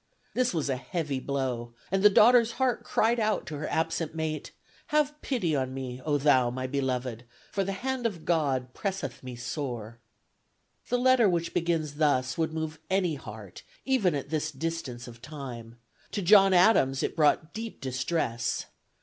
[0.33, 4.49] This was a heavy blow, and the daughter's heart cried out to her absent mate.
[4.87, 9.35] "Have pity on me, O thou my beloved, for the hand of God presseth me
[9.35, 9.99] sore."
[10.89, 15.75] The letter which begins thus would move any heart even at this distance of time:
[16.13, 18.65] to John Adams, it brought deep distress.